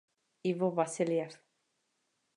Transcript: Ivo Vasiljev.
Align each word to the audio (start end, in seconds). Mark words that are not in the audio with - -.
Ivo 0.51 0.67
Vasiljev. 0.79 1.33